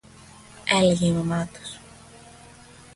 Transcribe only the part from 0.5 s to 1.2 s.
έλεγε η